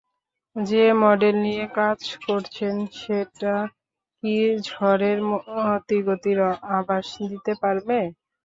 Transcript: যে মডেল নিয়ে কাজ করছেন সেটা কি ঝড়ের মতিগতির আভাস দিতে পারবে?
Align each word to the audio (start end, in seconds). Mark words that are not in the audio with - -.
যে 0.55 0.83
মডেল 1.01 1.35
নিয়ে 1.45 1.65
কাজ 1.77 1.99
করছেন 2.25 2.73
সেটা 2.95 3.55
কি 4.17 4.33
ঝড়ের 4.67 5.17
মতিগতির 5.29 6.39
আভাস 6.77 7.07
দিতে 7.29 7.53
পারবে? 7.61 7.99